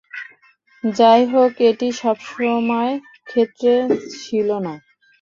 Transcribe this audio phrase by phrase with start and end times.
[0.83, 2.91] যাইহোক, এটি সবসময়
[3.29, 3.73] ক্ষেত্রে
[4.15, 4.73] ছিল না।